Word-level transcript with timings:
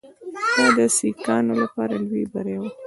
دا 0.35 0.49
د 0.77 0.79
سیکهانو 0.97 1.53
لپاره 1.61 1.93
لوی 2.07 2.23
بری 2.33 2.55
وو. 2.59 2.67